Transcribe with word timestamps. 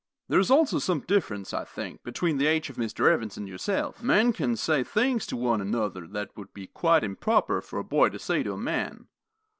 There 0.29 0.39
is 0.39 0.49
also 0.49 0.79
some 0.79 1.01
difference, 1.01 1.53
I 1.53 1.63
think, 1.63 2.01
between 2.01 2.39
the 2.39 2.47
age 2.47 2.71
of 2.71 2.75
Mr. 2.75 3.07
Evans 3.11 3.37
and 3.37 3.47
yourself. 3.47 4.01
Men 4.01 4.33
can 4.33 4.55
say 4.55 4.83
things 4.83 5.27
to 5.27 5.37
one 5.37 5.61
another 5.61 6.07
that 6.07 6.35
would 6.35 6.55
be 6.55 6.65
quite 6.65 7.03
improper 7.03 7.61
for 7.61 7.77
a 7.77 7.83
boy 7.83 8.09
to 8.09 8.17
say 8.17 8.41
to 8.41 8.53
a 8.53 8.57
man. 8.57 9.09